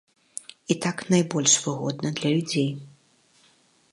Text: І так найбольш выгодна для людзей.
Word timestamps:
І 0.75 0.77
так 0.85 0.97
найбольш 1.15 1.53
выгодна 1.67 2.09
для 2.21 2.29
людзей. 2.39 2.67